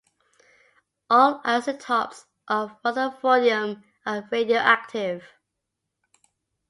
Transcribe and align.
All 1.11 1.41
isotopes 1.45 2.25
of 2.47 2.71
rutherfordium 2.83 3.83
are 4.03 4.27
radioactive. 4.31 5.23